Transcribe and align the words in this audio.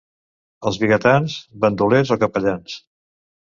Els 0.69 0.79
vigatans, 0.83 1.37
bandolers 1.67 2.17
o 2.17 2.21
capellans. 2.27 2.83